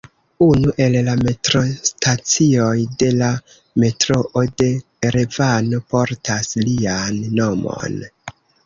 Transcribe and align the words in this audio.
Unu 0.43 0.71
el 0.85 0.95
la 1.07 1.13
metrostacioj 1.27 2.73
de 3.03 3.11
la 3.19 3.29
metroo 3.85 4.47
de 4.63 4.71
Erevano 5.11 5.85
portas 5.95 6.55
lian 6.69 7.25
nomon. 7.41 8.05